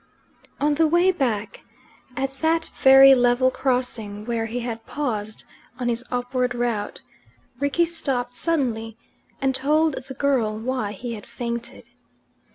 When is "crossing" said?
3.51-4.25